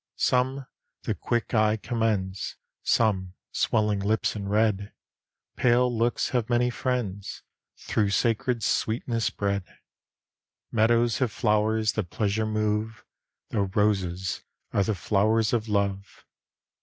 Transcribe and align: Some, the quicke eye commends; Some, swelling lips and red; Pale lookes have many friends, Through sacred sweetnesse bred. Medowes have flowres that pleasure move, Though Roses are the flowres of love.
Some, 0.15 0.65
the 1.03 1.13
quicke 1.13 1.53
eye 1.53 1.77
commends; 1.77 2.55
Some, 2.81 3.35
swelling 3.51 3.99
lips 3.99 4.35
and 4.35 4.49
red; 4.49 4.93
Pale 5.55 5.95
lookes 5.95 6.29
have 6.29 6.49
many 6.49 6.71
friends, 6.71 7.43
Through 7.77 8.09
sacred 8.09 8.63
sweetnesse 8.63 9.29
bred. 9.29 9.63
Medowes 10.71 11.19
have 11.19 11.31
flowres 11.31 11.93
that 11.93 12.09
pleasure 12.09 12.47
move, 12.47 13.05
Though 13.49 13.69
Roses 13.75 14.41
are 14.73 14.83
the 14.83 14.95
flowres 14.95 15.53
of 15.53 15.67
love. 15.69 16.25